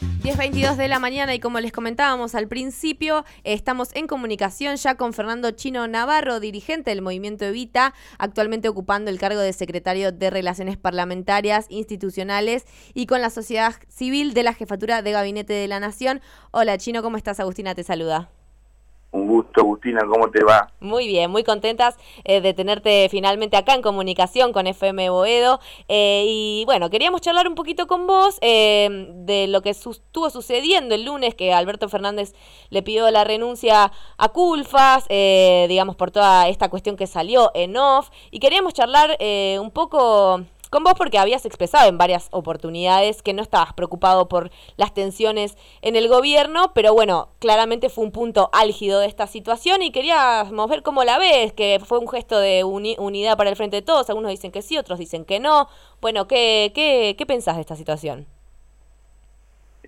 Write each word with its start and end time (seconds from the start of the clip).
10.22 0.00 0.76
de 0.76 0.88
la 0.88 0.98
mañana 0.98 1.34
y 1.34 1.40
como 1.40 1.60
les 1.60 1.72
comentábamos 1.72 2.34
al 2.34 2.48
principio, 2.48 3.24
estamos 3.44 3.90
en 3.94 4.06
comunicación 4.06 4.76
ya 4.76 4.96
con 4.96 5.12
Fernando 5.12 5.50
Chino 5.50 5.86
Navarro, 5.88 6.40
dirigente 6.40 6.90
del 6.90 7.02
movimiento 7.02 7.44
Evita, 7.44 7.94
actualmente 8.18 8.68
ocupando 8.68 9.10
el 9.10 9.18
cargo 9.18 9.40
de 9.40 9.52
secretario 9.52 10.12
de 10.12 10.30
Relaciones 10.30 10.76
Parlamentarias 10.76 11.66
Institucionales 11.68 12.64
y 12.94 13.06
con 13.06 13.20
la 13.20 13.30
sociedad 13.30 13.74
civil 13.88 14.32
de 14.34 14.42
la 14.42 14.54
Jefatura 14.54 15.02
de 15.02 15.12
Gabinete 15.12 15.52
de 15.52 15.68
la 15.68 15.80
Nación. 15.80 16.20
Hola 16.50 16.78
Chino, 16.78 17.02
¿cómo 17.02 17.16
estás? 17.16 17.40
Agustina 17.40 17.74
te 17.74 17.84
saluda. 17.84 18.30
Un 19.12 19.26
gusto, 19.26 19.62
Agustina, 19.62 20.02
¿cómo 20.06 20.30
te 20.30 20.44
va? 20.44 20.70
Muy 20.78 21.08
bien, 21.08 21.32
muy 21.32 21.42
contentas 21.42 21.96
eh, 22.22 22.40
de 22.40 22.54
tenerte 22.54 23.08
finalmente 23.10 23.56
acá 23.56 23.74
en 23.74 23.82
comunicación 23.82 24.52
con 24.52 24.68
FM 24.68 25.10
Boedo. 25.10 25.58
Eh, 25.88 26.24
y 26.28 26.64
bueno, 26.64 26.90
queríamos 26.90 27.20
charlar 27.20 27.48
un 27.48 27.56
poquito 27.56 27.88
con 27.88 28.06
vos 28.06 28.38
eh, 28.40 29.08
de 29.16 29.48
lo 29.48 29.62
que 29.62 29.70
estuvo 29.70 30.30
sucediendo 30.30 30.94
el 30.94 31.04
lunes, 31.04 31.34
que 31.34 31.52
Alberto 31.52 31.88
Fernández 31.88 32.34
le 32.68 32.82
pidió 32.82 33.10
la 33.10 33.24
renuncia 33.24 33.90
a 34.16 34.28
Culfas, 34.28 35.08
digamos, 35.08 35.96
por 35.96 36.12
toda 36.12 36.48
esta 36.48 36.68
cuestión 36.68 36.96
que 36.96 37.08
salió 37.08 37.50
en 37.54 37.76
off. 37.76 38.10
Y 38.30 38.38
queríamos 38.38 38.74
charlar 38.74 39.18
un 39.20 39.72
poco 39.72 40.44
con 40.70 40.84
vos 40.84 40.94
porque 40.96 41.18
habías 41.18 41.44
expresado 41.44 41.88
en 41.88 41.98
varias 41.98 42.28
oportunidades 42.30 43.22
que 43.22 43.34
no 43.34 43.42
estabas 43.42 43.74
preocupado 43.74 44.28
por 44.28 44.50
las 44.76 44.94
tensiones 44.94 45.58
en 45.82 45.96
el 45.96 46.08
gobierno, 46.08 46.72
pero 46.74 46.94
bueno, 46.94 47.30
claramente 47.40 47.88
fue 47.88 48.04
un 48.04 48.12
punto 48.12 48.48
álgido 48.52 49.00
de 49.00 49.06
esta 49.06 49.26
situación 49.26 49.82
y 49.82 49.90
queríamos 49.90 50.68
ver 50.68 50.82
cómo 50.82 51.04
la 51.04 51.18
ves, 51.18 51.52
que 51.52 51.80
fue 51.84 51.98
un 51.98 52.08
gesto 52.08 52.38
de 52.38 52.64
unidad 52.64 53.36
para 53.36 53.50
el 53.50 53.56
frente 53.56 53.76
de 53.76 53.82
todos, 53.82 54.08
algunos 54.08 54.30
dicen 54.30 54.52
que 54.52 54.62
sí, 54.62 54.78
otros 54.78 54.98
dicen 54.98 55.24
que 55.24 55.40
no. 55.40 55.68
Bueno, 56.00 56.28
¿qué, 56.28 56.72
qué, 56.74 57.16
qué 57.18 57.26
pensás 57.26 57.56
de 57.56 57.62
esta 57.62 57.76
situación? 57.76 58.26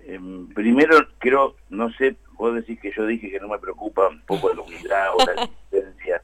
Em, 0.05 0.47
primero, 0.49 0.97
creo, 1.17 1.55
no 1.69 1.91
sé, 1.93 2.17
vos 2.33 2.53
decís 2.53 2.79
que 2.79 2.91
yo 2.91 3.05
dije 3.05 3.31
que 3.31 3.39
no 3.39 3.47
me 3.47 3.57
preocupa 3.57 4.09
un 4.09 4.21
poco 4.21 4.53
la 4.53 4.61
unidad 4.61 5.15
o 5.15 5.25
la 5.25 5.43
existencia. 5.71 6.21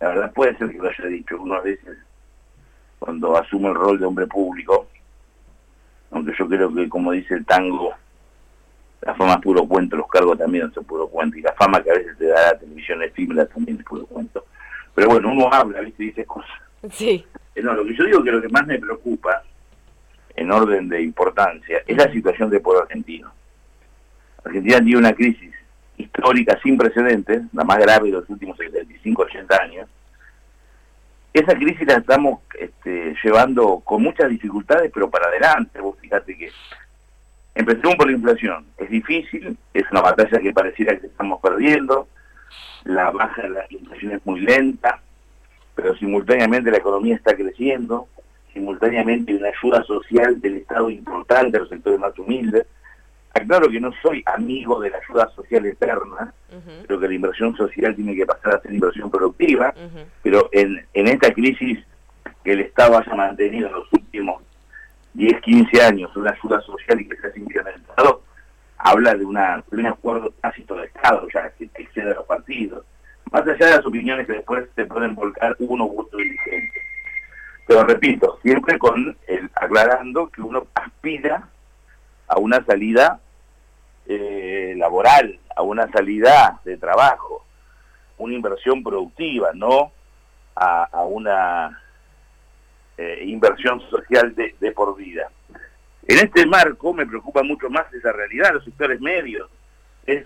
La 0.00 0.08
verdad 0.08 0.32
puede 0.32 0.56
ser 0.56 0.70
que 0.70 0.78
lo 0.78 0.88
haya 0.88 1.04
dicho 1.06 1.36
unas 1.40 1.62
veces 1.62 1.98
cuando 2.98 3.36
asume 3.36 3.68
el 3.68 3.74
rol 3.74 3.98
de 3.98 4.06
hombre 4.06 4.26
público, 4.26 4.88
aunque 6.10 6.32
yo 6.38 6.48
creo 6.48 6.74
que 6.74 6.88
como 6.88 7.12
dice 7.12 7.34
el 7.34 7.44
tango, 7.44 7.94
la 9.02 9.14
fama 9.14 9.34
es 9.34 9.40
puro 9.40 9.66
cuento, 9.66 9.96
los 9.96 10.08
cargos 10.08 10.38
también 10.38 10.72
son 10.72 10.84
puro 10.84 11.08
cuento, 11.08 11.38
y 11.38 11.42
la 11.42 11.52
fama 11.52 11.82
que 11.82 11.90
a 11.90 11.94
veces 11.94 12.18
te 12.18 12.26
da 12.26 12.52
la 12.52 12.58
televisión 12.58 13.02
efímera 13.02 13.46
también 13.46 13.78
es 13.78 13.84
puro 13.84 14.06
cuento. 14.06 14.46
Pero 14.94 15.08
bueno, 15.08 15.30
uno 15.30 15.52
habla, 15.52 15.80
¿viste? 15.80 16.02
dice 16.02 16.24
cosas. 16.24 16.50
Sí. 16.90 17.24
Eh, 17.54 17.62
no, 17.62 17.74
lo 17.74 17.84
que 17.84 17.94
yo 17.94 18.04
digo 18.04 18.22
que 18.22 18.32
lo 18.32 18.42
que 18.42 18.48
más 18.48 18.66
me 18.66 18.78
preocupa, 18.78 19.42
en 20.34 20.50
orden 20.50 20.88
de 20.88 21.02
importancia, 21.02 21.82
es 21.86 21.96
la 21.96 22.10
situación 22.12 22.50
del 22.50 22.60
pueblo 22.60 22.82
argentino. 22.82 23.32
Argentina 24.44 24.80
tiene 24.80 24.98
una 24.98 25.12
crisis 25.12 25.52
histórica 25.96 26.58
sin 26.62 26.78
precedentes, 26.78 27.42
la 27.52 27.64
más 27.64 27.78
grave 27.78 28.06
de 28.06 28.12
los 28.12 28.28
últimos 28.30 28.56
75, 28.56 29.22
80 29.22 29.62
años, 29.62 29.88
esa 31.38 31.54
crisis 31.54 31.86
la 31.86 31.94
estamos 31.94 32.40
este, 32.58 33.14
llevando 33.22 33.80
con 33.80 34.02
muchas 34.02 34.28
dificultades, 34.28 34.90
pero 34.92 35.10
para 35.10 35.26
adelante. 35.26 35.80
Vos 35.80 35.96
fíjate 36.00 36.36
que 36.36 36.50
empezamos 37.54 37.96
por 37.96 38.06
la 38.06 38.16
inflación. 38.16 38.66
Es 38.76 38.90
difícil, 38.90 39.56
es 39.74 39.84
una 39.90 40.02
batalla 40.02 40.38
que 40.38 40.52
pareciera 40.52 40.98
que 40.98 41.06
estamos 41.06 41.40
perdiendo. 41.40 42.08
La 42.84 43.10
baja 43.10 43.42
de 43.42 43.50
la 43.50 43.66
inflación 43.70 44.12
es 44.12 44.26
muy 44.26 44.40
lenta, 44.40 45.00
pero 45.74 45.96
simultáneamente 45.96 46.70
la 46.70 46.78
economía 46.78 47.16
está 47.16 47.34
creciendo. 47.34 48.08
Simultáneamente 48.52 49.32
hay 49.32 49.38
una 49.38 49.48
ayuda 49.48 49.82
social 49.84 50.40
del 50.40 50.56
Estado 50.56 50.90
importante 50.90 51.56
a 51.56 51.60
los 51.60 51.68
sectores 51.68 51.98
más 51.98 52.18
humildes 52.18 52.66
Claro 53.46 53.68
que 53.68 53.80
no 53.80 53.92
soy 54.02 54.22
amigo 54.26 54.80
de 54.80 54.90
la 54.90 54.98
ayuda 54.98 55.28
social 55.34 55.66
eterna, 55.66 56.32
creo 56.86 57.00
que 57.00 57.08
la 57.08 57.14
inversión 57.14 57.54
social 57.56 57.94
tiene 57.94 58.14
que 58.14 58.26
pasar 58.26 58.56
a 58.56 58.60
ser 58.60 58.72
inversión 58.72 59.10
productiva, 59.10 59.74
pero 60.22 60.48
en, 60.52 60.84
en 60.94 61.08
esta 61.08 61.32
crisis 61.32 61.78
que 62.44 62.52
el 62.52 62.60
Estado 62.60 62.98
haya 62.98 63.14
mantenido 63.14 63.68
en 63.68 63.74
los 63.74 63.92
últimos 63.92 64.42
10, 65.14 65.40
15 65.40 65.82
años 65.82 66.16
una 66.16 66.30
ayuda 66.30 66.60
social 66.62 67.00
y 67.00 67.08
que 67.08 67.16
se 67.16 67.26
ha 67.26 67.38
incrementado, 67.38 68.22
habla 68.78 69.14
de, 69.14 69.24
una, 69.24 69.62
de 69.70 69.76
un 69.78 69.86
acuerdo 69.86 70.32
tácito 70.40 70.76
de 70.76 70.86
Estado 70.86 71.26
ya 71.32 71.50
que 71.50 71.68
excede 71.74 72.12
a 72.12 72.14
los 72.14 72.26
partidos, 72.26 72.84
más 73.30 73.42
allá 73.42 73.66
de 73.66 73.76
las 73.76 73.86
opiniones 73.86 74.26
que 74.26 74.34
después 74.34 74.64
se 74.74 74.86
pueden 74.86 75.14
volcar 75.14 75.56
uno 75.58 75.86
u 75.86 76.00
otro 76.00 76.18
dirigente. 76.18 76.80
Pero 77.66 77.84
repito, 77.84 78.38
siempre 78.42 78.78
con 78.78 79.16
el 79.26 79.50
aclarando 79.54 80.28
que 80.28 80.40
uno 80.40 80.66
aspira 80.74 81.48
a 82.28 82.38
una 82.38 82.64
salida 82.64 83.20
eh, 84.10 84.74
laboral, 84.76 85.38
a 85.54 85.62
una 85.62 85.86
salida 85.90 86.60
de 86.64 86.78
trabajo, 86.78 87.44
una 88.16 88.34
inversión 88.34 88.82
productiva, 88.82 89.50
no 89.54 89.92
a, 90.56 91.04
una 91.04 91.80
eh, 92.96 93.22
inversión 93.26 93.80
social 93.90 94.34
de, 94.34 94.72
por 94.72 94.96
vida. 94.96 95.30
En 96.06 96.18
este 96.18 96.46
marco 96.46 96.94
me 96.94 97.06
preocupa 97.06 97.42
mucho 97.42 97.68
más 97.68 97.92
esa 97.92 98.10
realidad, 98.12 98.54
los 98.54 98.64
sectores 98.64 98.98
medios, 99.00 99.50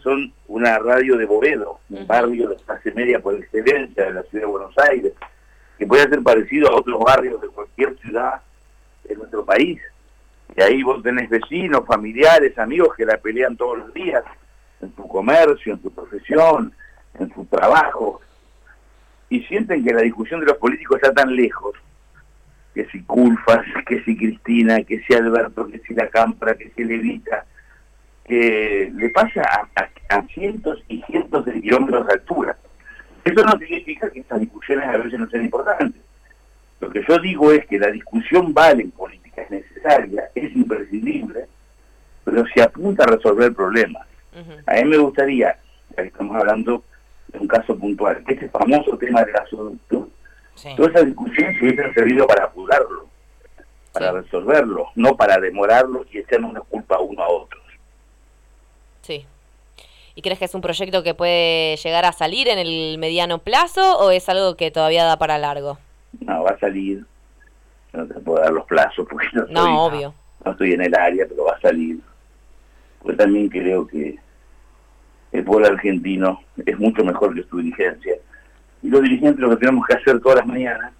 son 0.01 0.33
una 0.47 0.79
radio 0.79 1.17
de 1.17 1.27
Bovedo, 1.27 1.81
un 1.91 2.07
barrio 2.07 2.51
de 2.51 2.57
clase 2.57 2.93
media 2.93 3.19
por 3.19 3.35
excelencia 3.35 4.05
de 4.05 4.13
la 4.13 4.23
ciudad 4.23 4.47
de 4.47 4.53
Buenos 4.53 4.79
Aires, 4.79 5.13
que 5.77 5.87
puede 5.89 6.09
ser 6.09 6.23
parecido 6.23 6.69
a 6.69 6.77
otros 6.77 7.01
barrios 7.01 7.41
de 7.41 7.49
cualquier 7.49 7.99
ciudad 7.99 8.43
de 9.03 9.17
nuestro 9.17 9.45
país. 9.45 9.81
Y 10.57 10.63
ahí 10.63 10.83
vos 10.83 11.03
tenés 11.03 11.31
vecinos, 11.31 11.87
familiares, 11.87 12.59
amigos 12.59 12.95
que 12.97 13.07
la 13.07 13.17
pelean 13.17 13.57
todos 13.57 13.79
los 13.79 13.95
días, 13.95 14.23
en 14.81 14.91
tu 14.93 15.07
comercio, 15.09 15.73
en 15.73 15.79
tu 15.79 15.91
profesión, 15.91 16.73
en 17.19 17.31
tu 17.31 17.45
trabajo, 17.47 18.21
y 19.29 19.41
sienten 19.45 19.85
que 19.85 19.95
la 19.95 20.03
discusión 20.03 20.41
de 20.41 20.47
los 20.47 20.59
políticos 20.59 20.99
está 21.01 21.15
tan 21.15 21.35
lejos, 21.35 21.75
que 22.75 22.87
si 22.87 23.03
Culfas, 23.03 23.65
que 23.87 24.03
si 24.03 24.17
Cristina, 24.17 24.83
que 24.83 25.01
si 25.01 25.15
Alberto, 25.15 25.69
que 25.69 25.79
si 25.81 25.95
la 25.95 26.09
Cámpara, 26.09 26.55
que 26.55 26.71
si 26.71 26.85
Levita, 26.85 27.47
que 28.25 28.93
le 28.95 29.09
pasa 29.11 29.43
a, 29.75 30.23
cientos 30.35 30.83
y 30.89 31.03
cientos 31.03 31.45
de 31.47 31.61
kilómetros 31.61 32.07
de 32.07 32.13
altura. 32.13 32.57
Eso 33.25 33.43
no 33.45 33.59
significa 33.59 34.11
que 34.11 34.21
estas 34.21 34.41
discusiones 34.41 34.87
a 34.87 34.99
veces 34.99 35.19
no 35.19 35.29
sean 35.31 35.45
importantes. 35.45 36.03
Lo 36.81 36.91
que 36.91 37.03
yo 37.09 37.19
digo 37.19 37.51
es 37.51 37.67
que 37.67 37.79
la 37.79 37.91
discusión 37.91 38.53
vale 38.53 38.83
en 38.83 38.91
política 38.91 39.22
necesaria, 39.53 40.31
es 40.35 40.55
imprescindible, 40.57 41.47
pero 42.25 42.45
se 42.55 42.63
apunta 42.63 43.05
a 43.05 43.09
resolver 43.09 43.55
problemas. 43.55 44.07
A 44.67 44.75
mí 44.75 44.85
me 44.85 44.97
gustaría, 44.97 45.59
ya 45.91 46.03
que 46.03 46.09
estamos 46.09 46.35
hablando 46.37 46.83
de 47.29 47.39
un 47.39 47.47
caso 47.47 47.79
puntual, 47.79 48.25
que 48.25 48.35
este 48.35 48.49
famoso 48.49 48.97
tema 48.97 49.23
del 49.23 49.33
gasoducto, 49.33 50.09
toda 50.77 50.89
esa 50.89 51.03
discusión 51.03 51.55
se 51.55 51.65
hubiese 51.65 51.93
servido 51.93 52.27
para 52.27 52.45
apurarlo, 52.45 53.07
para 53.93 54.13
resolverlo, 54.13 54.89
no 54.95 55.17
para 55.17 55.39
demorarlo 55.39 56.05
y 56.11 56.19
echarnos 56.19 56.51
una 56.51 56.61
culpa 56.61 56.99
uno 56.99 57.23
a 57.23 57.29
otros. 57.29 57.63
Sí. 59.03 59.27
¿Y 60.15 60.23
crees 60.23 60.39
que 60.39 60.45
es 60.45 60.55
un 60.55 60.61
proyecto 60.61 61.03
que 61.03 61.15
puede 61.15 61.77
llegar 61.77 62.05
a 62.05 62.13
salir 62.13 62.49
en 62.49 62.59
el 62.59 62.99
mediano 62.99 63.39
plazo 63.39 63.99
o 63.99 64.11
es 64.11 64.29
algo 64.29 64.57
que 64.57 64.71
todavía 64.71 65.05
da 65.05 65.19
para 65.19 65.39
largo? 65.39 65.79
No, 66.21 66.43
va 66.43 66.51
a 66.51 66.59
salir 66.59 67.05
no 67.93 68.07
te 68.07 68.15
puedo 68.21 68.43
dar 68.43 68.53
los 68.53 68.65
plazos 68.67 69.07
porque 69.09 69.27
no, 69.33 69.43
estoy, 69.43 69.73
obvio. 69.75 70.15
no 70.45 70.53
estoy 70.53 70.73
en 70.73 70.83
el 70.83 70.95
área, 70.95 71.27
pero 71.29 71.45
va 71.45 71.53
a 71.53 71.61
salir. 71.61 72.01
Pues 73.01 73.17
también 73.17 73.49
creo 73.49 73.87
que 73.87 74.19
el 75.33 75.45
pueblo 75.45 75.67
argentino 75.67 76.41
es 76.65 76.79
mucho 76.79 77.05
mejor 77.05 77.35
que 77.35 77.43
su 77.45 77.59
dirigencia. 77.59 78.15
Y 78.83 78.89
los 78.89 79.03
dirigentes 79.03 79.41
lo 79.41 79.51
que 79.51 79.57
tenemos 79.57 79.87
que 79.87 79.95
hacer 79.95 80.21
todas 80.21 80.39
las 80.39 80.47
mañanas 80.47 80.93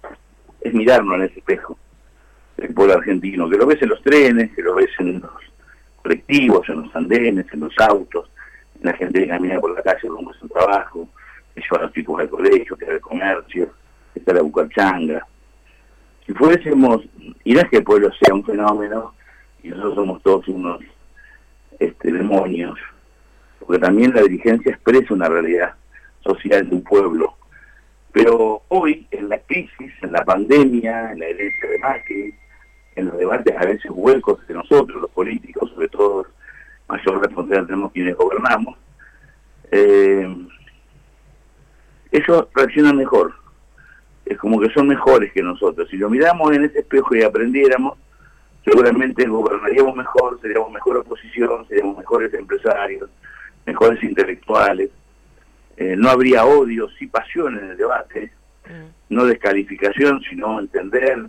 es 0.61 0.73
mirarnos 0.73 1.15
en 1.15 1.23
ese 1.23 1.39
espejo. 1.39 1.77
El 2.57 2.73
pueblo 2.73 2.95
argentino, 2.95 3.49
que 3.49 3.57
lo 3.57 3.65
ves 3.65 3.81
en 3.81 3.89
los 3.89 4.01
trenes, 4.01 4.51
que 4.53 4.61
lo 4.61 4.75
ves 4.75 4.89
en 4.99 5.19
los 5.19 5.31
colectivos, 6.01 6.67
en 6.69 6.83
los 6.83 6.95
andenes, 6.95 7.45
en 7.51 7.59
los 7.61 7.73
autos, 7.79 8.29
en 8.79 8.85
la 8.85 8.93
gente 8.93 9.19
que 9.19 9.27
camina 9.27 9.59
por 9.59 9.75
la 9.75 9.81
calle 9.81 10.07
rumbo 10.07 10.31
a 10.31 10.33
su 10.35 10.47
trabajo, 10.47 11.07
que 11.53 11.61
lleva 11.61 11.77
a 11.77 11.81
los 11.83 11.93
chicos 11.93 12.19
al 12.19 12.29
colegio, 12.29 12.77
que 12.77 12.85
va 12.85 12.93
al 12.93 13.01
comercio, 13.01 13.69
que 14.13 14.19
está 14.19 14.33
la 14.33 14.41
bucachanga, 14.41 15.27
si 16.25 16.33
fuésemos, 16.33 17.01
y 17.43 17.53
no 17.53 17.69
que 17.69 17.77
el 17.77 17.83
pueblo 17.83 18.09
sea 18.21 18.33
un 18.33 18.43
fenómeno, 18.43 19.13
y 19.61 19.69
nosotros 19.69 19.95
somos 19.95 20.21
todos 20.23 20.47
unos 20.47 20.81
este, 21.79 22.11
demonios, 22.11 22.77
porque 23.59 23.79
también 23.79 24.13
la 24.13 24.21
dirigencia 24.21 24.71
expresa 24.71 25.13
una 25.13 25.29
realidad 25.29 25.73
social 26.21 26.69
de 26.69 26.75
un 26.75 26.83
pueblo. 26.83 27.35
Pero 28.11 28.61
hoy, 28.67 29.07
en 29.11 29.29
la 29.29 29.39
crisis, 29.39 29.91
en 30.01 30.11
la 30.11 30.23
pandemia, 30.23 31.11
en 31.11 31.19
la 31.19 31.25
herencia 31.25 31.69
de 31.69 31.79
Macri, 31.79 32.35
en 32.95 33.05
los 33.07 33.17
debates 33.17 33.55
a 33.57 33.65
veces 33.65 33.91
huecos 33.91 34.45
de 34.47 34.53
nosotros, 34.53 35.01
los 35.01 35.11
políticos, 35.11 35.71
sobre 35.71 35.87
todo 35.87 36.27
mayor 36.87 37.21
responsabilidad 37.21 37.65
tenemos 37.65 37.91
quienes 37.91 38.15
gobernamos, 38.15 38.77
eh, 39.71 40.27
ellos 42.11 42.47
reaccionan 42.53 42.97
mejor 42.97 43.33
es 44.25 44.37
como 44.37 44.59
que 44.59 44.69
son 44.69 44.87
mejores 44.87 45.31
que 45.33 45.41
nosotros. 45.41 45.89
Si 45.89 45.97
lo 45.97 46.09
miramos 46.09 46.55
en 46.55 46.65
ese 46.65 46.79
espejo 46.79 47.15
y 47.15 47.23
aprendiéramos, 47.23 47.97
seguramente 48.63 49.25
gobernaríamos 49.25 49.95
mejor, 49.95 50.39
seríamos 50.41 50.71
mejor 50.71 50.97
oposición, 50.97 51.67
seríamos 51.67 51.97
mejores 51.97 52.33
empresarios, 52.33 53.09
mejores 53.65 54.01
intelectuales, 54.03 54.89
eh, 55.77 55.95
no 55.97 56.09
habría 56.09 56.45
odio, 56.45 56.87
sí 56.97 57.07
pasión 57.07 57.57
en 57.57 57.71
el 57.71 57.77
debate, 57.77 58.31
mm. 58.65 59.13
no 59.15 59.25
descalificación, 59.25 60.21
sino 60.29 60.59
entender, 60.59 61.25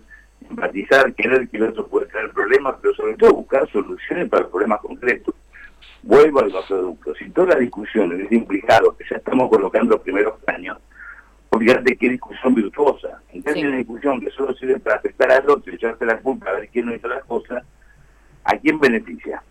empatizar, 0.48 1.14
querer 1.14 1.48
que 1.48 1.56
el 1.56 1.64
otro 1.64 1.86
puede 1.86 2.06
traer 2.06 2.30
problemas, 2.30 2.76
pero 2.80 2.94
sobre 2.94 3.14
todo 3.14 3.34
buscar 3.34 3.68
soluciones 3.70 4.28
para 4.28 4.48
problemas 4.48 4.80
concretos. 4.80 5.34
Vuelvo 6.02 6.40
al 6.40 6.52
gasoducto. 6.52 7.14
Si 7.14 7.30
toda 7.30 7.54
la 7.54 7.60
discusión 7.60 8.20
es 8.20 8.30
implicado 8.30 8.94
que 8.96 9.04
ya 9.08 9.16
estamos 9.16 9.48
colocando 9.48 10.00
primeros 10.00 10.34
años, 10.46 10.78
fíjate 11.58 11.96
qué 11.96 12.10
discusión 12.10 12.54
virtuosa. 12.54 13.22
En 13.32 13.42
cambio, 13.42 13.62
de 13.62 13.68
una 13.68 13.78
discusión 13.78 14.20
que 14.20 14.30
solo 14.30 14.54
sirve 14.54 14.78
para 14.78 14.96
afectar 14.96 15.30
al 15.30 15.48
otro 15.48 15.72
y 15.72 15.76
echarse 15.76 16.04
la 16.04 16.18
culpa 16.18 16.50
a 16.50 16.54
ver 16.54 16.68
quién 16.68 16.86
no 16.86 16.94
hizo 16.94 17.08
las 17.08 17.24
cosas, 17.24 17.64
¿a 18.44 18.56
quién 18.58 18.78
beneficia? 18.78 19.42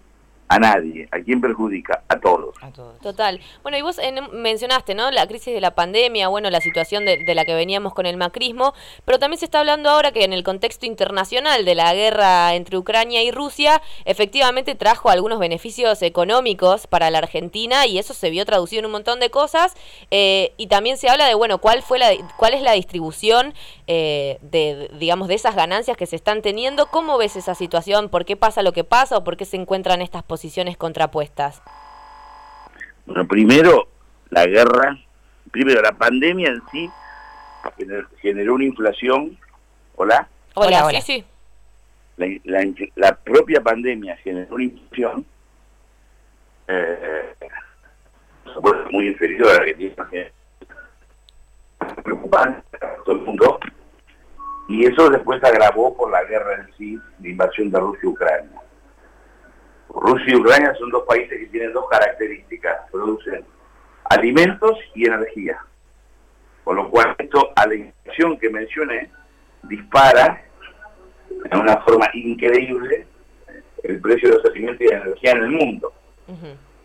A 0.53 0.59
nadie. 0.59 1.07
¿A 1.11 1.19
quién 1.19 1.41
perjudica? 1.41 2.03
A 2.07 2.19
todos. 2.19 2.55
Total. 3.01 3.39
Bueno, 3.63 3.77
y 3.77 3.81
vos 3.81 4.00
mencionaste, 4.31 4.94
¿no? 4.94 5.09
La 5.09 5.27
crisis 5.27 5.53
de 5.53 5.61
la 5.61 5.73
pandemia, 5.73 6.27
bueno, 6.27 6.50
la 6.51 6.61
situación 6.61 7.05
de, 7.05 7.33
la 7.33 7.45
que 7.45 7.55
veníamos 7.55 7.94
con 7.94 8.05
el 8.05 8.17
macrismo, 8.17 8.73
pero 9.03 9.17
también 9.17 9.39
se 9.39 9.45
está 9.45 9.59
hablando 9.59 9.89
ahora 9.89 10.11
que 10.11 10.23
en 10.23 10.31
el 10.31 10.44
contexto 10.44 10.85
internacional 10.85 11.65
de 11.65 11.75
la 11.75 11.94
guerra 11.94 12.53
entre 12.53 12.77
Ucrania 12.77 13.23
y 13.23 13.31
Rusia, 13.31 13.81
efectivamente 14.05 14.75
trajo 14.75 15.09
algunos 15.09 15.39
beneficios 15.39 16.01
económicos 16.03 16.85
para 16.85 17.09
la 17.09 17.17
Argentina 17.17 17.88
y 17.88 17.97
eso 17.97 18.13
se 18.13 18.29
vio 18.29 18.45
traducido 18.45 18.81
en 18.81 18.85
un 18.85 18.91
montón 18.91 19.19
de 19.19 19.31
cosas. 19.31 19.73
Eh, 20.11 20.53
y 20.57 20.67
también 20.67 20.97
se 20.97 21.09
habla 21.09 21.25
de, 21.25 21.33
bueno, 21.33 21.57
cuál 21.57 21.81
fue 21.81 21.97
la, 21.97 22.11
cuál 22.38 22.53
es 22.53 22.61
la 22.61 22.73
distribución 22.73 23.56
eh, 23.88 24.38
de, 24.41 24.89
digamos, 25.00 25.27
de 25.27 25.35
esas 25.35 25.56
ganancias 25.56 25.97
que 25.97 26.06
se 26.06 26.15
están 26.15 26.41
teniendo. 26.41 26.88
¿Cómo 26.88 27.18
ves 27.18 27.35
esa 27.35 27.56
situación? 27.56 28.09
¿Por 28.09 28.25
qué 28.25 28.35
pasa 28.35 28.63
lo 28.63 28.74
que 28.74 28.83
pasa 28.83 29.18
o 29.18 29.24
por 29.24 29.38
qué 29.38 29.45
se 29.45 29.57
encuentran 29.57 30.01
estas 30.01 30.24
posiciones 30.24 30.77
contrapuestas? 30.77 31.62
Bueno, 33.06 33.27
primero, 33.27 33.88
la 34.30 34.45
guerra, 34.45 34.97
primero, 35.51 35.81
la 35.81 35.91
pandemia 35.91 36.50
en 36.50 36.62
sí 36.71 36.89
generó 38.21 38.56
una 38.56 38.65
inflación. 38.65 39.38
¿Hola? 39.95 40.27
Hola, 40.56 40.89
sí, 41.01 41.24
sí. 42.18 42.41
La, 42.95 43.15
propia 43.15 43.62
pandemia 43.62 44.15
generó 44.18 44.56
una 44.56 44.63
inflación 44.65 45.25
eh, 46.68 47.35
muy 48.91 49.07
inferior 49.07 49.50
a 49.50 49.59
la 49.59 49.65
que 49.65 49.74
tiene 49.74 49.95
preocupante 52.03 52.77
para 52.77 52.95
todo 52.97 53.15
el 53.15 53.21
mundo 53.21 53.59
y 54.68 54.85
eso 54.85 55.09
después 55.09 55.39
se 55.41 55.47
agravó 55.47 55.95
por 55.95 56.09
la 56.12 56.24
guerra 56.24 56.56
en 56.56 56.74
sí, 56.77 56.97
la 57.21 57.30
invasión 57.30 57.69
de 57.69 57.80
Rusia 57.80 58.00
y 58.03 58.07
Ucrania. 58.07 58.62
Rusia 59.89 60.25
y 60.27 60.35
Ucrania 60.35 60.74
son 60.75 60.89
dos 60.89 61.03
países 61.03 61.38
que 61.38 61.45
tienen 61.47 61.74
dos 61.74 61.85
características, 61.89 62.89
producen 62.91 63.45
alimentos 64.09 64.77
y 64.95 65.06
energía. 65.06 65.59
Con 66.63 66.77
lo 66.77 66.89
cual 66.89 67.13
esto 67.18 67.51
a 67.56 67.68
la 67.68 67.75
inflación 67.75 68.38
que 68.39 68.50
mencioné 68.50 69.12
dispara 69.63 70.41
de 71.30 71.57
una 71.57 71.77
forma 71.81 72.09
increíble 72.13 73.06
el 73.83 74.00
precio 74.00 74.30
de 74.30 74.35
los 74.35 74.45
alimentos 74.45 74.81
y 74.81 74.85
de 74.85 74.95
energía 74.95 75.31
en 75.31 75.44
el 75.44 75.50
mundo. 75.50 75.94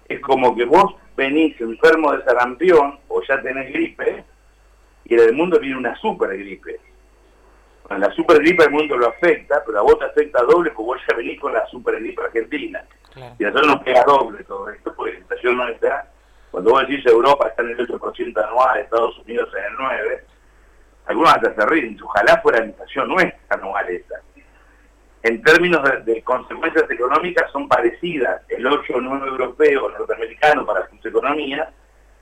Es 0.09 0.21
como 0.21 0.55
que 0.57 0.65
vos 0.65 0.97
venís 1.17 1.59
enfermo 1.61 2.13
de 2.13 2.25
sarampión 2.25 2.99
o 3.09 3.23
ya 3.23 3.41
tenés 3.41 3.73
gripe 3.73 4.25
y 5.09 5.15
en 5.15 5.21
el 5.21 5.33
mundo 5.33 5.59
viene 5.59 5.77
una 5.77 5.97
super 5.97 6.37
gripe 6.37 6.79
la 7.97 8.13
supergripe 8.13 8.65
el 8.65 8.71
mundo 8.71 8.97
lo 8.97 9.09
afecta, 9.09 9.63
pero 9.65 9.79
a 9.79 9.83
vos 9.83 9.99
te 9.99 10.05
afecta 10.05 10.43
doble 10.43 10.71
porque 10.73 10.87
vos 10.87 11.01
ya 11.09 11.17
venís 11.17 11.41
con 11.41 11.55
la 11.55 11.67
supergripe 11.67 12.23
argentina. 12.23 12.85
Y 13.39 13.45
a 13.45 13.49
nosotros 13.49 13.67
nos 13.67 13.83
pega 13.83 14.05
doble 14.05 14.45
todo 14.45 14.69
esto, 14.69 14.95
porque 14.95 15.13
la 15.13 15.19
inflación 15.21 15.57
no 15.57 15.69
está. 15.69 16.11
Cuando 16.51 16.71
vos 16.71 16.87
decís 16.87 17.07
Europa 17.07 17.49
está 17.49 17.63
en 17.63 17.71
el 17.71 17.89
8% 17.89 18.47
anual, 18.47 18.79
Estados 18.79 19.19
Unidos 19.21 19.49
en 19.57 19.65
el 19.65 19.79
9%, 19.79 20.21
algunos 21.07 21.33
hasta 21.33 21.55
se 21.55 21.67
ríen, 21.67 21.99
ojalá 22.03 22.41
fuera 22.43 22.61
la 22.61 22.67
inflación 22.67 23.09
nuestra 23.09 23.57
anual 23.57 23.89
esa. 23.89 24.21
En 25.23 25.43
términos 25.43 25.83
de, 26.05 26.23
consecuencias 26.23 26.89
económicas 26.91 27.51
son 27.51 27.67
parecidas 27.67 28.43
el 28.49 28.67
8 28.67 28.95
o 28.95 29.01
9 29.01 29.27
europeo, 29.27 29.91
norteamericano 29.91 30.67
para 30.67 30.89
sus 30.91 31.05
economías, 31.05 31.69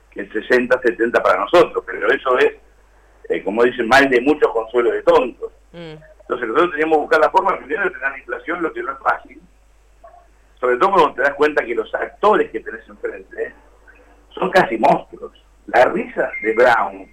que 0.09 0.21
el 0.21 0.31
60-70 0.31 1.21
para 1.21 1.41
nosotros, 1.41 1.83
pero 1.85 2.09
eso 2.09 2.37
es, 2.39 2.53
eh, 3.29 3.43
como 3.43 3.63
dicen, 3.63 3.87
mal 3.87 4.09
de 4.09 4.21
muchos 4.21 4.51
consuelo 4.51 4.91
de 4.91 5.03
tontos. 5.03 5.51
Mm. 5.73 5.95
Entonces 6.21 6.47
nosotros 6.47 6.71
teníamos 6.71 6.97
que 6.97 7.01
buscar 7.01 7.19
la 7.21 7.29
forma 7.29 7.57
primero 7.57 7.83
de 7.83 7.91
tener 7.91 8.11
la 8.11 8.17
inflación, 8.17 8.61
lo 8.61 8.73
que 8.73 8.83
no 8.83 8.91
es 8.91 8.99
fácil. 8.99 9.41
Sobre 10.59 10.77
todo 10.77 10.91
cuando 10.91 11.13
te 11.13 11.21
das 11.21 11.33
cuenta 11.35 11.63
que 11.63 11.75
los 11.75 11.93
actores 11.93 12.51
que 12.51 12.59
tenés 12.59 12.87
enfrente 12.87 13.53
son 14.31 14.49
casi 14.49 14.77
monstruos. 14.77 15.31
La 15.67 15.85
risa 15.85 16.31
de 16.41 16.53
Brown 16.53 17.07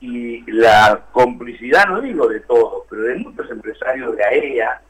y 0.00 0.50
la 0.50 1.06
complicidad, 1.12 1.86
no 1.86 2.00
digo 2.00 2.26
de 2.28 2.40
todos, 2.40 2.84
pero 2.90 3.02
de 3.02 3.16
muchos 3.16 3.50
empresarios 3.50 4.16
de 4.16 4.24
AEA, 4.24 4.82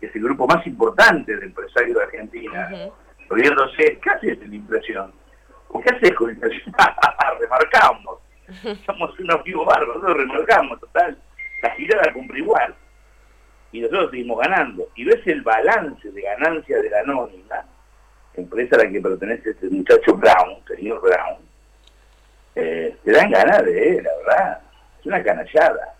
que 0.00 0.06
es 0.06 0.16
el 0.16 0.22
grupo 0.22 0.46
más 0.46 0.66
importante 0.66 1.36
de 1.36 1.46
empresarios 1.46 1.96
de 1.96 2.04
Argentina, 2.04 2.70
riéndose, 3.28 3.98
¿qué 4.02 4.10
haces 4.10 4.40
en 4.40 4.50
la 4.50 4.56
impresión? 4.56 5.12
¿Qué 5.82 5.94
haces 5.94 6.14
con 6.14 6.28
la 6.28 6.34
impresión? 6.34 6.74
remarcamos. 7.40 8.18
Somos 8.86 9.18
unos 9.18 9.42
vivos 9.44 9.66
bárbaros, 9.66 9.96
nosotros 9.96 10.16
remarcamos, 10.18 10.80
total 10.80 11.18
la 11.62 11.70
girada 11.70 12.12
cumple 12.12 12.38
igual. 12.38 12.74
Y 13.72 13.80
nosotros 13.80 14.10
seguimos 14.10 14.38
ganando. 14.38 14.88
Y 14.94 15.04
ves 15.04 15.26
el 15.26 15.42
balance 15.42 16.10
de 16.10 16.22
ganancia 16.22 16.78
de 16.80 16.90
la 16.90 17.00
anónima, 17.00 17.64
empresa 18.34 18.76
a 18.76 18.84
la 18.84 18.90
que 18.90 19.00
pertenece 19.00 19.50
este 19.50 19.68
muchacho 19.68 20.14
Brown, 20.14 20.58
señor 20.66 21.00
Brown, 21.00 21.38
eh, 22.54 22.96
te 23.04 23.12
dan 23.12 23.30
ganas 23.30 23.64
de 23.64 24.02
la 24.02 24.10
verdad. 24.18 24.60
Es 25.00 25.06
una 25.06 25.22
canallada. 25.22 25.94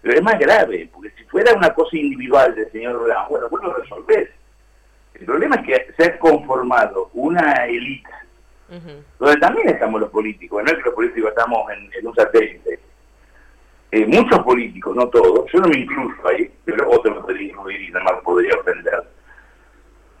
Pero 0.00 0.14
es 0.14 0.22
más 0.22 0.38
grave, 0.38 0.88
porque 0.92 1.10
si 1.10 1.24
fuera 1.24 1.52
una 1.54 1.74
cosa 1.74 1.96
individual 1.96 2.54
del 2.54 2.70
señor 2.70 3.02
Brown, 3.02 3.26
bueno, 3.28 3.48
vos 3.48 3.62
lo 3.62 3.74
resolvés. 3.74 4.30
El 5.14 5.26
problema 5.26 5.56
es 5.56 5.66
que 5.66 5.92
se 5.96 6.04
ha 6.04 6.18
conformado 6.18 7.10
una 7.14 7.66
élite, 7.66 8.08
donde 9.18 9.36
también 9.40 9.68
estamos 9.68 10.00
los 10.00 10.10
políticos, 10.10 10.62
no 10.62 10.70
es 10.70 10.76
que 10.76 10.84
los 10.84 10.94
políticos 10.94 11.30
estamos 11.30 11.70
en, 11.72 12.06
un 12.06 12.14
satélite, 12.14 12.80
eh, 13.90 14.06
muchos 14.06 14.40
políticos, 14.40 14.94
no 14.94 15.08
todos, 15.08 15.50
yo 15.50 15.60
no 15.60 15.68
me 15.68 15.78
incluyo 15.78 16.28
ahí, 16.28 16.52
pero 16.64 16.90
otros 16.90 17.16
me 17.16 17.22
podría 17.22 17.48
incluir 17.48 17.80
y 17.80 17.90
nada 17.90 18.04
más 18.04 18.22
podría 18.22 18.54
ofender, 18.58 19.04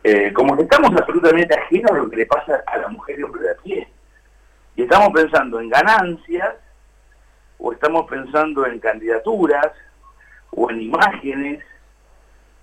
eh, 0.04 0.32
como 0.32 0.56
que 0.56 0.62
estamos 0.62 0.90
absolutamente 0.92 1.54
ajenos 1.54 1.90
a 1.92 1.96
lo 1.96 2.08
que 2.08 2.16
le 2.16 2.26
pasa 2.26 2.62
a 2.66 2.78
la 2.78 2.88
mujer 2.88 3.18
y 3.18 3.22
hombre 3.24 3.42
de 3.42 3.54
pie. 3.56 3.88
Y 4.76 4.82
estamos 4.82 5.10
pensando 5.12 5.60
en 5.60 5.68
ganancias, 5.68 6.54
o 7.58 7.72
estamos 7.72 8.08
pensando 8.08 8.64
en 8.64 8.78
candidaturas, 8.78 9.72
o 10.50 10.70
en 10.70 10.80
imágenes, 10.80 11.64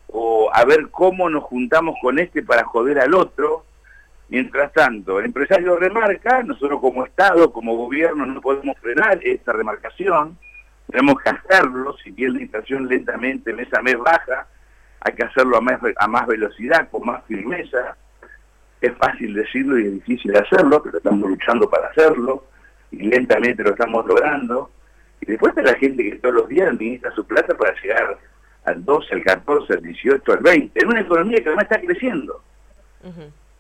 o 0.08 0.50
a 0.54 0.64
ver 0.64 0.90
cómo 0.92 1.30
nos 1.30 1.44
juntamos 1.44 1.96
con 2.02 2.18
este 2.18 2.42
para 2.42 2.64
joder 2.64 3.00
al 3.00 3.14
otro. 3.14 3.65
Mientras 4.30 4.74
tanto, 4.74 5.20
el 5.20 5.26
empresario 5.26 5.78
remarca, 5.78 6.42
nosotros 6.44 6.80
como 6.80 7.06
Estado, 7.06 7.52
como 7.52 7.76
gobierno, 7.76 8.26
no 8.26 8.42
podemos 8.42 8.78
frenar 8.80 9.20
esta 9.24 9.54
remarcación 9.54 10.38
tenemos 10.88 11.16
que 11.22 11.30
hacerlo, 11.30 11.96
si 12.04 12.12
bien 12.12 12.34
la 12.34 12.42
inflación 12.42 12.88
lentamente 12.88 13.54
mes 13.54 13.74
a 13.74 13.82
mes 13.82 13.98
baja, 13.98 14.48
hay 15.02 15.14
que 15.14 15.24
hacerlo 15.24 15.58
a 15.58 15.62
más, 15.62 15.80
a 15.98 16.08
más 16.08 16.28
velocidad, 16.28 16.90
con 16.90 17.06
más 17.06 17.24
firmeza. 17.26 17.98
Es 18.82 18.94
fácil 18.98 19.34
decirlo 19.34 19.80
y 19.80 19.88
es 19.88 19.94
difícil 19.94 20.36
hacerlo, 20.36 20.82
pero 20.84 20.98
estamos 20.98 21.28
luchando 21.30 21.70
para 21.70 21.88
hacerlo 21.88 22.46
y 22.92 23.08
lentamente 23.08 23.64
lo 23.64 23.72
estamos 23.72 24.06
logrando. 24.06 24.72
Y 25.22 25.26
después 25.26 25.56
está 25.56 25.72
la 25.72 25.78
gente 25.78 26.04
que 26.04 26.18
todos 26.18 26.36
los 26.36 26.48
días 26.48 26.70
administra 26.70 27.12
su 27.12 27.26
plata 27.26 27.56
para 27.56 27.74
llegar 27.82 28.18
al 28.66 28.86
12, 28.86 29.16
al 29.16 29.24
14, 29.24 29.74
al 29.74 29.82
18, 29.82 30.34
al 30.34 30.40
20, 30.40 30.80
en 30.80 30.88
una 30.88 31.02
economía 31.02 31.38
que 31.42 31.48
además 31.50 31.66
está 31.66 31.80
creciendo. 31.82 32.42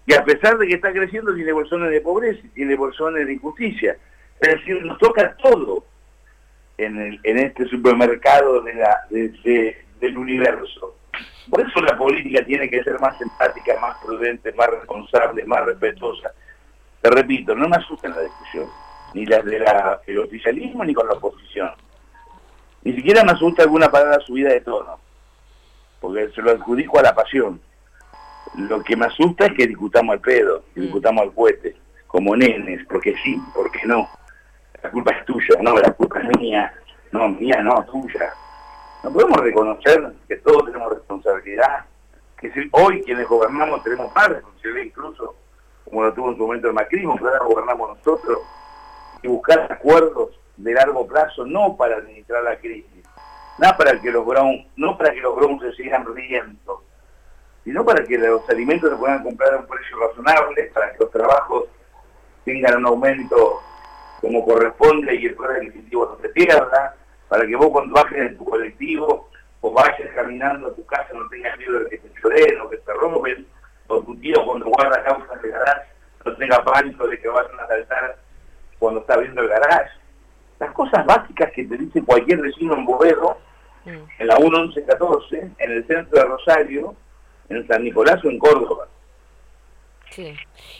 Y 0.07 0.13
a 0.13 0.23
pesar 0.23 0.57
de 0.57 0.67
que 0.67 0.75
está 0.75 0.91
creciendo, 0.91 1.33
tiene 1.33 1.51
bolsones 1.51 1.89
de 1.89 2.01
pobreza, 2.01 2.41
tiene 2.53 2.75
bolsones 2.75 3.25
de 3.25 3.33
injusticia. 3.33 3.97
Es 4.39 4.49
decir, 4.49 4.83
nos 4.85 4.97
toca 4.99 5.35
todo 5.37 5.85
en, 6.77 6.99
el, 7.01 7.19
en 7.23 7.37
este 7.39 7.65
supermercado 7.65 8.61
de 8.61 8.73
la, 8.75 8.99
del 9.09 10.17
universo. 10.17 10.95
Por 11.49 11.61
eso 11.61 11.81
la 11.81 11.97
política 11.97 12.43
tiene 12.43 12.69
que 12.69 12.83
ser 12.83 12.99
más 12.99 13.19
empática, 13.21 13.79
más 13.79 13.97
prudente, 14.03 14.51
más 14.53 14.67
responsable, 14.67 15.45
más 15.45 15.65
respetuosa. 15.65 16.31
Te 17.01 17.09
repito, 17.09 17.55
no 17.55 17.69
me 17.69 17.77
asusta 17.77 18.09
la 18.09 18.21
discusión, 18.21 18.67
ni 19.13 19.25
las 19.25 19.45
del 19.45 20.19
oficialismo 20.19 20.83
ni 20.83 20.93
con 20.93 21.07
la 21.07 21.13
oposición. 21.13 21.71
Ni 22.83 22.93
siquiera 22.93 23.23
me 23.23 23.31
asusta 23.31 23.63
alguna 23.63 23.89
palabra 23.89 24.19
subida 24.19 24.49
de 24.49 24.61
tono, 24.61 24.99
porque 25.99 26.29
se 26.29 26.41
lo 26.41 26.51
adjudico 26.51 26.99
a 26.99 27.03
la 27.03 27.15
pasión. 27.15 27.61
Lo 28.57 28.83
que 28.83 28.95
me 28.95 29.05
asusta 29.05 29.45
es 29.47 29.53
que 29.53 29.67
discutamos 29.67 30.13
al 30.13 30.21
pedo, 30.21 30.63
que 30.73 30.79
mm. 30.79 30.83
discutamos 30.83 31.23
al 31.23 31.33
cohete, 31.33 31.75
como 32.07 32.35
nenes, 32.35 32.85
porque 32.87 33.15
sí, 33.23 33.41
porque 33.53 33.85
no 33.85 34.07
la 34.85 34.91
culpa 34.91 35.11
es 35.13 35.25
tuya, 35.25 35.55
no, 35.61 35.77
la 35.79 35.91
culpa 35.93 36.19
es 36.19 36.37
mía, 36.37 36.71
no, 37.11 37.29
mía 37.29 37.59
no, 37.63 37.83
tuya. 37.85 38.31
No 39.03 39.11
podemos 39.11 39.39
reconocer 39.39 40.13
que 40.27 40.35
todos 40.37 40.65
tenemos 40.65 40.93
responsabilidad, 40.93 41.85
que 42.37 42.51
si 42.51 42.69
hoy 42.71 43.01
quienes 43.01 43.27
gobernamos 43.27 43.83
tenemos 43.83 44.13
más 44.13 44.29
responsabilidad 44.29 44.85
incluso, 44.85 45.35
como 45.83 46.03
lo 46.03 46.13
tuvo 46.13 46.29
en 46.29 46.37
su 46.37 46.43
momento 46.43 46.67
el 46.67 46.75
macrismo, 46.75 47.17
que 47.17 47.23
ahora 47.23 47.39
gobernamos 47.39 47.97
nosotros, 47.97 48.39
y 49.23 49.27
buscar 49.27 49.71
acuerdos 49.71 50.39
de 50.57 50.73
largo 50.73 51.07
plazo, 51.07 51.47
no 51.47 51.75
para 51.75 51.95
administrar 51.95 52.43
la 52.43 52.59
crisis, 52.59 53.03
no 53.57 53.75
para 53.77 53.99
que 53.99 54.11
los 54.11 54.23
Brown, 54.23 54.67
no 54.75 54.99
para 54.99 55.11
que 55.13 55.21
los 55.21 55.35
Brown 55.35 55.59
se 55.61 55.73
sigan 55.73 56.05
riendo, 56.13 56.83
sino 57.65 57.83
para 57.83 58.05
que 58.05 58.17
los 58.17 58.47
alimentos 58.47 58.91
se 58.91 58.95
puedan 58.95 59.23
comprar 59.23 59.55
a 59.55 59.57
un 59.57 59.65
precio 59.65 59.97
razonable, 59.99 60.71
para 60.73 60.91
que 60.91 60.99
los 60.99 61.11
trabajos 61.11 61.65
tengan 62.45 62.77
un 62.77 62.85
aumento 62.85 63.59
como 64.21 64.45
corresponde 64.45 65.15
y 65.15 65.25
el 65.25 65.33
poder 65.33 65.57
adquisitivo 65.57 66.05
no 66.05 66.21
se 66.21 66.29
pierda, 66.29 66.95
para 67.27 67.45
que 67.45 67.55
vos 67.55 67.69
cuando 67.71 67.95
bajes 67.95 68.19
en 68.19 68.37
tu 68.37 68.45
colectivo 68.45 69.29
o 69.61 69.71
vayas 69.73 70.11
caminando 70.13 70.67
a 70.67 70.75
tu 70.75 70.85
casa 70.85 71.09
no 71.13 71.27
tengas 71.27 71.57
miedo 71.57 71.79
de 71.79 71.89
que 71.89 71.97
te 71.97 72.09
lloren 72.21 72.61
o 72.61 72.69
que 72.69 72.77
te 72.77 72.93
roben, 72.93 73.47
o 73.87 74.01
tu 74.01 74.15
tío 74.17 74.45
cuando 74.45 74.67
guarda 74.67 75.03
causas 75.03 75.41
de 75.41 75.49
garage 75.49 75.87
no 76.23 76.35
tenga 76.37 76.63
pánico 76.63 77.07
de 77.07 77.19
que 77.19 77.27
vayan 77.27 77.59
a 77.59 77.67
saltar 77.67 78.17
cuando 78.77 78.99
está 78.99 79.17
viendo 79.17 79.41
el 79.41 79.47
garage. 79.47 79.91
Las 80.59 80.71
cosas 80.71 81.05
básicas 81.05 81.51
que 81.51 81.65
te 81.65 81.77
dice 81.77 82.03
cualquier 82.03 82.41
vecino 82.41 82.75
en 82.75 82.85
Bovedo, 82.85 83.37
en 83.85 84.27
la 84.27 84.39
1114, 84.39 85.51
en 85.57 85.71
el 85.71 85.85
centro 85.85 86.19
de 86.19 86.25
Rosario, 86.25 86.95
en 87.49 87.67
San 87.67 87.83
Nicolás 87.83 88.23
o 88.23 88.29
en 88.29 88.39
Córdoba. 88.39 88.87
Sí. 90.11 90.33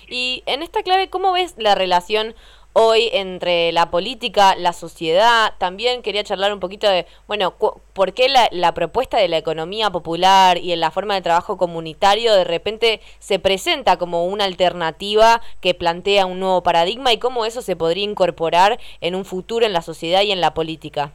Y 0.08 0.44
en 0.46 0.64
esta 0.64 0.84
clave, 0.84 1.10
¿cómo 1.10 1.34
ves 1.34 1.56
la 1.58 1.76
relación 1.76 2.36
hoy 2.78 3.10
entre 3.14 3.72
la 3.72 3.90
política, 3.90 4.54
la 4.58 4.74
sociedad. 4.74 5.54
También 5.58 6.02
quería 6.02 6.26
charlar 6.26 6.52
un 6.52 6.60
poquito 6.60 6.90
de, 6.90 7.06
bueno, 7.26 7.56
por 7.56 8.14
qué 8.14 8.28
la, 8.28 8.74
propuesta 8.74 9.18
de 9.18 9.30
la 9.30 9.38
economía 9.38 9.90
popular 9.90 10.58
y 10.58 10.74
en 10.74 10.82
la 10.82 10.92
forma 10.92 11.14
de 11.16 11.22
trabajo 11.22 11.58
comunitario 11.58 12.36
de 12.36 12.44
repente 12.44 13.00
se 13.20 13.40
presenta 13.40 13.96
como 13.96 14.26
una 14.26 14.44
alternativa 14.44 15.42
que 15.62 15.74
plantea 15.74 16.26
un 16.26 16.42
nuevo 16.42 16.64
paradigma 16.64 17.14
y 17.14 17.18
cómo 17.18 17.46
eso 17.46 17.62
se 17.62 17.78
podría 17.78 18.04
incorporar 18.04 18.78
en 19.00 19.16
un 19.16 19.24
futuro 19.24 19.66
en 19.66 19.72
la 19.72 19.82
sociedad 19.82 20.24
y 20.24 20.34
en 20.34 20.42
la 20.42 20.54
política. 20.54 21.14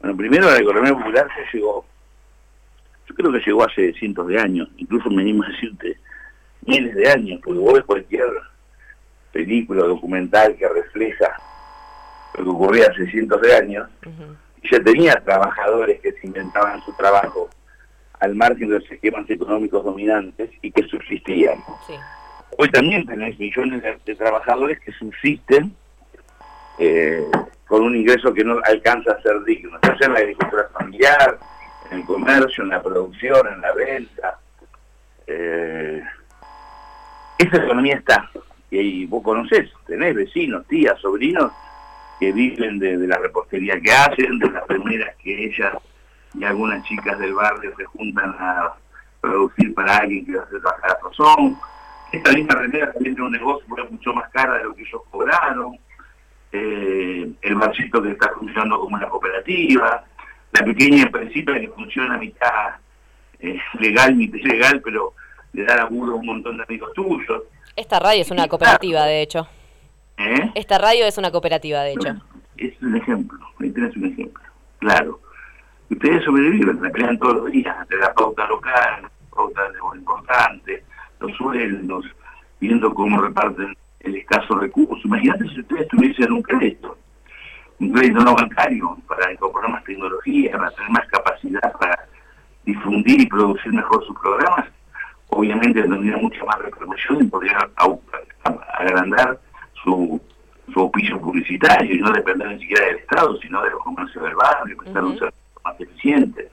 Bueno, 0.00 0.16
primero 0.16 0.50
la 0.50 0.58
economía 0.58 0.94
popular 0.94 1.28
se 1.34 1.58
llegó, 1.58 1.84
creo 3.20 3.32
que 3.32 3.46
llegó 3.46 3.64
hace 3.64 3.92
cientos 3.94 4.26
de 4.26 4.38
años, 4.38 4.68
incluso 4.76 5.10
me 5.10 5.22
animo 5.22 5.44
a 5.44 5.48
decirte 5.48 5.96
miles 6.66 6.94
de 6.94 7.10
años, 7.10 7.40
porque 7.44 7.60
vos 7.60 7.74
ves 7.74 7.84
cualquier 7.84 8.26
película 9.32 9.84
documental 9.84 10.56
que 10.56 10.68
refleja 10.68 11.32
lo 12.36 12.44
que 12.44 12.50
ocurría 12.50 12.86
hace 12.86 13.10
cientos 13.10 13.40
de 13.40 13.54
años, 13.54 13.88
y 14.62 14.70
ya 14.70 14.80
tenía 14.82 15.14
trabajadores 15.24 16.00
que 16.00 16.12
se 16.12 16.26
inventaban 16.26 16.82
su 16.84 16.92
trabajo 16.94 17.48
al 18.20 18.34
margen 18.34 18.68
de 18.68 18.78
los 18.78 18.90
esquemas 18.90 19.28
económicos 19.30 19.84
dominantes 19.84 20.50
y 20.60 20.70
que 20.70 20.82
subsistían. 20.82 21.58
Hoy 22.58 22.70
también 22.70 23.06
tenés 23.06 23.38
millones 23.38 23.82
de, 24.04 24.14
trabajadores 24.14 24.78
que 24.80 24.92
subsisten 24.92 25.74
eh, 26.78 27.24
con 27.66 27.82
un 27.82 27.96
ingreso 27.96 28.34
que 28.34 28.44
no 28.44 28.58
alcanza 28.64 29.12
a 29.12 29.22
ser 29.22 29.42
digno, 29.44 29.78
ya 29.82 29.96
sea 29.96 30.06
en 30.08 30.12
la 30.12 30.18
agricultura 30.18 30.68
familiar, 30.78 31.38
en 31.90 32.02
comercio, 32.02 32.64
en 32.64 32.70
la 32.70 32.82
producción, 32.82 33.46
en 33.48 33.60
la 33.60 33.72
venta. 33.72 34.38
Eh, 35.26 36.02
esa 37.38 37.56
economía 37.56 37.96
está 37.96 38.30
y 38.70 39.06
vos 39.06 39.22
conocés, 39.22 39.70
tenés 39.86 40.14
vecinos, 40.14 40.66
tías, 40.66 40.98
sobrinos 41.00 41.52
que 42.20 42.32
viven 42.32 42.78
de, 42.78 42.96
la 42.98 43.18
repostería 43.18 43.80
que 43.80 43.90
hacen, 43.90 44.38
de 44.38 44.50
las 44.50 44.64
primeras 44.64 45.16
que 45.16 45.46
ellas 45.46 45.74
y 46.34 46.44
algunas 46.44 46.84
chicas 46.84 47.18
del 47.18 47.34
barrio 47.34 47.74
se 47.76 47.84
juntan 47.86 48.34
a 48.38 48.74
producir 49.20 49.74
para 49.74 49.98
alguien 49.98 50.24
que 50.24 50.36
va 50.36 50.42
a 50.42 50.44
hacer 50.44 50.60
trabajar 50.60 50.90
a 50.90 51.08
razón. 51.08 51.58
Esta 52.12 52.32
misma 52.32 52.54
remera 52.54 52.92
también 52.92 53.14
tiene 53.14 53.26
un 53.26 53.32
negocio 53.32 53.74
que 53.74 53.82
mucho 53.84 54.12
más 54.12 54.30
cara 54.30 54.58
de 54.58 54.64
lo 54.64 54.74
que 54.74 54.82
ellos 54.82 55.02
cobraron. 55.10 55.78
Eh, 56.52 57.30
el 57.42 57.54
barcito 57.54 58.02
que 58.02 58.10
está 58.10 58.30
funcionando 58.36 58.80
como 58.80 58.96
una 58.96 59.08
cooperativa, 59.08 60.04
la 60.52 60.64
pequeña 60.64 61.02
empresita 61.02 61.58
que 61.58 61.68
funciona 61.68 62.14
a 62.14 62.18
mitad 62.18 62.76
eh, 63.38 63.58
legal, 63.78 64.14
mitad 64.14 64.38
ilegal, 64.38 64.80
pero 64.82 65.14
le 65.52 65.64
da 65.64 65.76
laburo 65.76 66.12
a 66.12 66.16
un 66.16 66.26
montón 66.26 66.56
de 66.56 66.64
amigos 66.64 66.92
tuyos. 66.94 67.42
Esta 67.76 67.98
radio 67.98 68.22
es 68.22 68.30
una 68.30 68.48
cooperativa, 68.48 69.04
de 69.04 69.22
hecho. 69.22 69.48
¿Eh? 70.18 70.50
Esta 70.54 70.78
radio 70.78 71.06
es 71.06 71.16
una 71.18 71.30
cooperativa, 71.30 71.82
de 71.82 71.92
hecho. 71.92 72.16
es 72.56 72.80
un 72.82 72.96
ejemplo, 72.96 73.38
ahí 73.58 73.70
tenés 73.70 73.96
un 73.96 74.06
ejemplo, 74.06 74.42
claro. 74.78 75.20
Ustedes 75.88 76.24
sobreviven, 76.24 76.80
la 76.82 76.90
crean 76.92 77.18
todos 77.18 77.36
los 77.36 77.50
días, 77.50 77.88
de 77.88 77.96
la 77.96 78.12
pauta 78.12 78.46
local, 78.46 79.08
pauta 79.34 79.62
de 79.70 79.98
importante, 79.98 80.84
los 81.18 81.36
sueldos, 81.36 82.04
viendo 82.60 82.92
cómo 82.94 83.20
reparten 83.20 83.76
el 84.00 84.16
escaso 84.16 84.54
recurso. 84.58 85.00
Imagínate 85.04 85.48
si 85.48 85.60
ustedes 85.60 85.88
tuviesen 85.88 86.32
un 86.32 86.42
crédito, 86.42 86.96
un 87.80 87.92
crédito 87.92 88.20
no 88.20 88.34
bancario 88.34 88.96
para 89.08 89.32
incorporar 89.32 89.70
más 89.70 89.84
tecnología, 89.84 90.52
para 90.52 90.70
tener 90.72 90.90
más 90.90 91.06
capacidad 91.08 91.72
para 91.78 92.06
difundir 92.64 93.20
y 93.20 93.26
producir 93.26 93.72
mejor 93.72 94.04
sus 94.06 94.16
programas, 94.18 94.66
obviamente 95.28 95.82
tendría 95.82 96.16
mucha 96.18 96.44
más 96.44 96.58
repercusión 96.58 97.22
y 97.22 97.24
podría 97.24 97.58
agrandar 98.78 99.40
su, 99.82 100.20
su 100.72 100.80
oficio 100.80 101.18
publicitario 101.20 101.94
y 101.94 102.00
no 102.00 102.12
depender 102.12 102.48
ni 102.48 102.60
siquiera 102.60 102.84
del 102.86 102.96
Estado, 102.96 103.36
sino 103.40 103.62
de 103.62 103.70
los 103.70 103.82
comercios 103.82 104.24
del 104.24 104.34
barrio, 104.34 104.76
prestar 104.76 105.04
un 105.04 105.18
servicio 105.18 105.40
más 105.64 105.80
eficiente. 105.80 106.50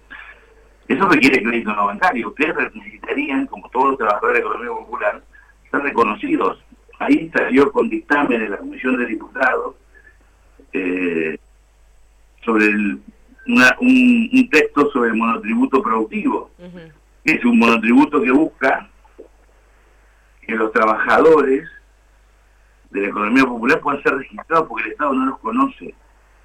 Eso 0.87 1.05
requiere 1.09 1.43
crédito 1.43 1.73
no 1.73 1.87
bancario. 1.87 2.29
Ustedes 2.29 2.73
necesitarían, 2.73 3.45
como 3.47 3.67
todos 3.69 3.89
los 3.89 3.97
trabajadores 3.97 4.37
de 4.37 4.39
la 4.39 4.49
economía 4.49 4.85
popular, 4.85 5.21
ser 5.69 5.81
reconocidos. 5.81 6.63
Ahí 6.99 7.29
salió 7.35 7.69
con 7.73 7.89
dictamen 7.89 8.39
de 8.39 8.49
la 8.49 8.57
Comisión 8.57 8.97
de 8.97 9.05
Diputados 9.05 9.75
eh, 10.73 11.37
sobre 12.43 12.67
un, 12.67 13.03
un, 13.79 14.49
texto 14.49 14.89
sobre 14.91 15.09
el 15.09 15.15
monotributo 15.15 15.81
productivo 15.81 16.51
es 17.33 17.43
un 17.43 17.59
monotributo 17.59 18.21
que 18.21 18.31
busca 18.31 18.89
que 20.41 20.55
los 20.55 20.71
trabajadores 20.71 21.67
de 22.89 23.01
la 23.01 23.07
economía 23.09 23.43
popular 23.43 23.81
puedan 23.81 24.01
ser 24.01 24.15
registrados 24.15 24.67
porque 24.67 24.85
el 24.85 24.91
Estado 24.91 25.13
no 25.13 25.25
los 25.25 25.39
conoce. 25.39 25.93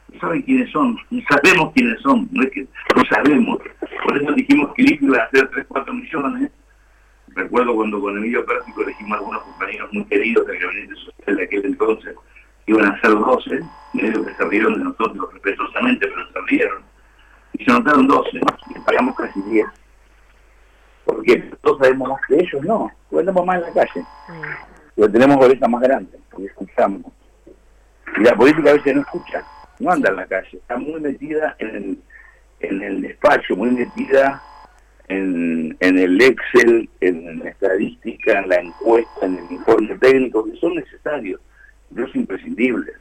No 0.09 0.21
saben 0.21 0.43
quiénes 0.43 0.71
son, 0.73 0.99
no 1.11 1.23
sabemos 1.29 1.73
quiénes 1.73 2.01
son, 2.01 2.29
no 2.33 2.43
es 2.43 2.51
que 2.51 2.67
no 2.97 3.05
sabemos. 3.09 3.61
Por 4.05 4.21
eso 4.21 4.33
dijimos 4.33 4.75
que 4.75 4.83
el 4.83 5.03
iba 5.03 5.19
a 5.19 5.31
ser 5.31 5.49
3, 5.49 5.67
4 5.69 5.95
millones. 5.95 6.51
Recuerdo 7.29 7.75
cuando 7.75 8.01
con 8.01 8.19
Emilio 8.19 8.45
Pérsico 8.45 8.83
elegimos 8.83 9.13
a 9.13 9.19
algunos 9.21 9.43
compañeros 9.43 9.93
muy 9.93 10.05
queridos 10.07 10.47
del 10.47 10.59
gabinete 10.59 10.95
social 10.97 11.37
de 11.37 11.45
aquel 11.45 11.65
entonces, 11.65 12.17
iban 12.67 12.87
a 12.87 13.01
ser 13.01 13.11
12, 13.13 13.61
medio 14.03 14.25
que 14.25 14.35
se 14.35 14.45
rieron 14.45 14.75
de 14.75 14.85
nosotros 14.85 15.33
respetuosamente, 15.33 16.07
pero 16.09 16.33
se 16.33 16.41
rieron. 16.49 16.83
Y 17.55 17.65
se 17.65 17.71
notaron 17.71 18.07
12, 18.07 18.31
y 18.75 18.79
pagamos 18.81 19.17
casi 19.17 19.41
10 19.43 19.67
porque 21.05 21.39
todos 21.63 21.79
sabemos 21.79 22.09
más 22.09 22.21
que 22.27 22.37
ellos, 22.37 22.63
no, 22.65 22.91
andamos 23.19 23.47
más 23.47 23.57
en 23.57 23.63
la 23.63 23.73
calle, 23.73 24.01
mm. 24.01 24.95
porque 24.95 25.13
tenemos 25.13 25.45
orejas 25.45 25.69
más 25.69 25.83
grandes, 25.83 26.21
porque 26.31 26.47
escuchamos. 26.47 27.03
Y 28.17 28.21
la 28.23 28.35
política 28.35 28.71
a 28.71 28.75
veces 28.75 28.95
no 28.95 29.01
escucha, 29.03 29.45
no 29.79 29.91
anda 29.91 30.11
en 30.11 30.17
la 30.17 30.27
calle, 30.27 30.59
está 30.59 30.77
muy 30.77 31.01
metida 31.01 31.57
en 31.59 31.69
el, 31.69 31.99
en 32.61 32.83
el 32.83 33.03
despacho, 33.03 33.57
muy 33.57 33.71
metida 33.71 34.43
en, 35.09 35.77
en 35.81 35.99
el 35.99 36.21
Excel, 36.21 36.89
en 37.01 37.41
la 37.41 37.51
estadística, 37.51 38.39
en 38.39 38.49
la 38.49 38.57
encuesta, 38.57 39.27
en 39.27 39.39
el 39.39 39.53
informe 39.53 39.97
técnico, 39.99 40.45
que 40.45 40.57
son 40.59 40.75
necesarios, 40.75 41.41
incluso 41.91 42.19
imprescindibles. 42.19 42.97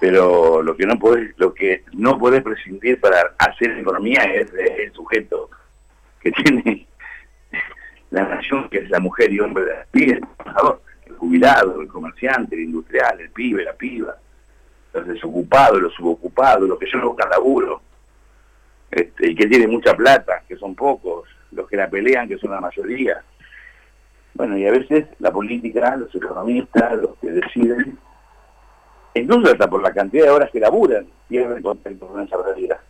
Pero 0.00 0.62
lo 0.62 0.76
que 0.76 0.86
no 0.86 0.98
podés, 0.98 1.34
lo 1.36 1.52
que 1.52 1.84
no 1.92 2.18
podés 2.18 2.42
prescindir 2.42 2.98
para 2.98 3.34
hacer 3.38 3.78
economía 3.78 4.22
es 4.22 4.50
el 4.54 4.92
sujeto 4.92 5.50
que 6.20 6.32
tiene 6.32 6.86
la 8.10 8.24
nación, 8.24 8.68
que 8.70 8.78
es 8.78 8.90
la 8.90 8.98
mujer 8.98 9.32
y 9.32 9.40
hombre 9.40 9.64
de 9.64 9.74
las 9.74 9.86
pibes, 9.88 10.20
el 11.06 11.16
jubilado, 11.16 11.80
el 11.80 11.88
comerciante, 11.88 12.56
el 12.56 12.62
industrial, 12.62 13.20
el 13.20 13.30
pibe, 13.30 13.64
la 13.64 13.74
piba, 13.74 14.16
los 14.94 15.06
desocupados, 15.06 15.80
los 15.80 15.94
subocupados, 15.94 16.68
los 16.68 16.78
que 16.78 16.90
yo 16.90 16.98
no 16.98 17.10
buscan 17.10 17.30
laburo, 17.30 17.82
este, 18.90 19.30
y 19.30 19.34
que 19.34 19.46
tienen 19.46 19.70
mucha 19.70 19.94
plata, 19.94 20.42
que 20.48 20.56
son 20.56 20.74
pocos, 20.74 21.28
los 21.52 21.68
que 21.68 21.76
la 21.76 21.88
pelean, 21.88 22.26
que 22.26 22.38
son 22.38 22.50
la 22.50 22.60
mayoría. 22.60 23.22
Bueno, 24.34 24.56
y 24.56 24.66
a 24.66 24.72
veces 24.72 25.06
la 25.18 25.30
política, 25.30 25.94
los 25.96 26.14
economistas, 26.14 26.96
los 26.96 27.16
que 27.18 27.30
deciden, 27.30 27.98
incluso 29.14 29.52
hasta 29.52 29.68
por 29.68 29.82
la 29.82 29.92
cantidad 29.92 30.24
de 30.24 30.30
horas 30.30 30.50
que 30.50 30.60
laburan, 30.60 31.06
pierden 31.28 31.62
contacto 31.62 32.06
con 32.06 32.20
esa 32.22 32.36
realidad. 32.42 32.80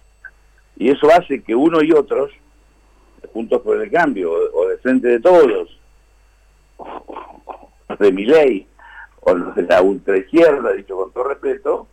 Y 0.76 0.90
eso 0.90 1.08
hace 1.10 1.42
que 1.42 1.54
uno 1.54 1.82
y 1.82 1.92
otros 1.92 2.30
Juntos 3.32 3.60
por 3.62 3.80
el 3.80 3.90
Cambio, 3.90 4.32
o, 4.32 4.68
de 4.68 4.78
Frente 4.78 5.08
de 5.08 5.20
Todos, 5.20 5.78
o, 6.78 7.70
los 7.88 7.98
de 7.98 8.12
mi 8.12 8.24
ley, 8.24 8.66
o 9.20 9.34
los 9.34 9.54
de 9.54 9.62
la 9.62 9.82
ultraizquierda, 9.82 10.72
dicho 10.72 10.96
con 10.96 11.12
todo 11.12 11.24
respeto, 11.24 11.86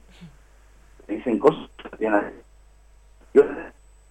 dicen 1.08 1.38
cosas 1.40 1.70
que 1.78 1.98
tienen... 1.98 2.34